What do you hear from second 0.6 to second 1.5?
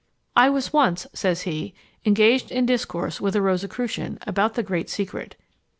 once," says